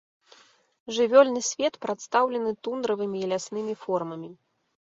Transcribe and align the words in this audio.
Жывёльны 0.97 1.41
свет 1.49 1.73
прадстаўлены 1.87 2.55
тундравымі 2.69 3.17
і 3.25 3.31
ляснымі 3.35 3.73
формамі. 3.87 4.29